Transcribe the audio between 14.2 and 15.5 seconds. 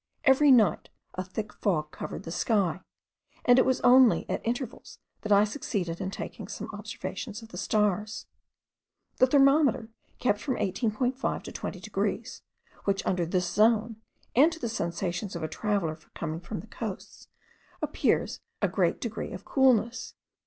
and to the sensations of a